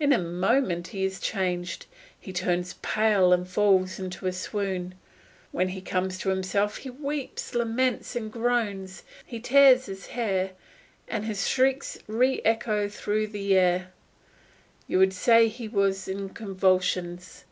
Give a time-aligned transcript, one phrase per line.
[0.00, 1.84] In a moment he is changed,
[2.18, 4.94] he turns pale and falls into a swoon.
[5.52, 10.52] When he comes to himself he weeps, laments, and groans, he tears his hair,
[11.08, 13.92] and his shrieks re echo through the air.
[14.88, 17.44] You would say he was in convulsions.